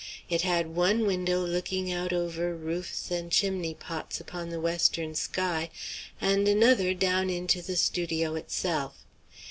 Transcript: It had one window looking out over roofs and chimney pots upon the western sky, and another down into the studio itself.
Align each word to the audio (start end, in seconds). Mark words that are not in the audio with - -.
It 0.31 0.41
had 0.41 0.73
one 0.75 1.05
window 1.05 1.45
looking 1.45 1.93
out 1.93 2.11
over 2.11 2.55
roofs 2.55 3.11
and 3.11 3.31
chimney 3.31 3.75
pots 3.75 4.19
upon 4.19 4.49
the 4.49 4.59
western 4.59 5.13
sky, 5.13 5.69
and 6.19 6.47
another 6.47 6.95
down 6.95 7.29
into 7.29 7.61
the 7.61 7.75
studio 7.75 8.33
itself. 8.33 9.05